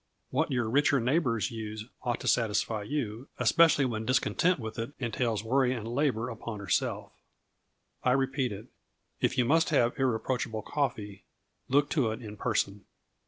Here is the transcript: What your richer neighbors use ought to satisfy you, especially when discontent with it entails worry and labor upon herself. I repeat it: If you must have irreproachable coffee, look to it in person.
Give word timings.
What 0.31 0.49
your 0.51 0.67
richer 0.67 0.99
neighbors 0.99 1.51
use 1.51 1.85
ought 2.01 2.19
to 2.21 2.27
satisfy 2.27 2.81
you, 2.81 3.27
especially 3.37 3.85
when 3.85 4.03
discontent 4.03 4.57
with 4.59 4.79
it 4.79 4.93
entails 4.97 5.43
worry 5.43 5.75
and 5.75 5.87
labor 5.87 6.27
upon 6.27 6.57
herself. 6.59 7.11
I 8.03 8.13
repeat 8.13 8.51
it: 8.51 8.65
If 9.19 9.37
you 9.37 9.45
must 9.45 9.69
have 9.69 9.95
irreproachable 9.99 10.63
coffee, 10.63 11.23
look 11.67 11.87
to 11.91 12.09
it 12.09 12.19
in 12.19 12.35
person. 12.35 12.83